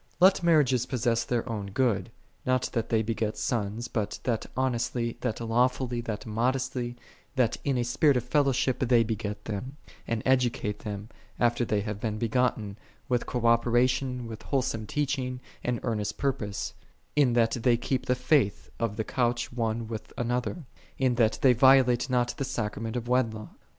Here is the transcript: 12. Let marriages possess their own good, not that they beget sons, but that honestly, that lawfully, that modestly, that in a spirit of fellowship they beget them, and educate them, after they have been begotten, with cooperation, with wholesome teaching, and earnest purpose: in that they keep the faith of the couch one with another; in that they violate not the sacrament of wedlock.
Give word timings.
12. 0.17 0.21
Let 0.33 0.43
marriages 0.43 0.85
possess 0.87 1.23
their 1.23 1.47
own 1.47 1.67
good, 1.67 2.09
not 2.43 2.63
that 2.73 2.89
they 2.89 3.03
beget 3.03 3.37
sons, 3.37 3.87
but 3.87 4.17
that 4.23 4.47
honestly, 4.57 5.15
that 5.21 5.39
lawfully, 5.39 6.01
that 6.01 6.25
modestly, 6.25 6.95
that 7.35 7.57
in 7.63 7.77
a 7.77 7.83
spirit 7.83 8.17
of 8.17 8.23
fellowship 8.23 8.79
they 8.79 9.03
beget 9.03 9.45
them, 9.45 9.77
and 10.07 10.23
educate 10.25 10.79
them, 10.79 11.09
after 11.39 11.63
they 11.63 11.81
have 11.81 11.99
been 11.99 12.17
begotten, 12.17 12.79
with 13.07 13.27
cooperation, 13.27 14.25
with 14.25 14.41
wholesome 14.41 14.87
teaching, 14.87 15.39
and 15.63 15.79
earnest 15.83 16.17
purpose: 16.17 16.73
in 17.15 17.33
that 17.33 17.51
they 17.61 17.77
keep 17.77 18.07
the 18.07 18.15
faith 18.15 18.71
of 18.79 18.97
the 18.97 19.03
couch 19.03 19.53
one 19.53 19.87
with 19.87 20.11
another; 20.17 20.65
in 20.97 21.13
that 21.13 21.37
they 21.43 21.53
violate 21.53 22.09
not 22.09 22.33
the 22.37 22.43
sacrament 22.43 22.95
of 22.95 23.07
wedlock. 23.07 23.53